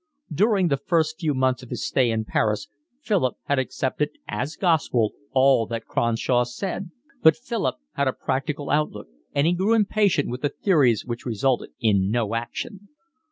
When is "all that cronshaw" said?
5.31-6.43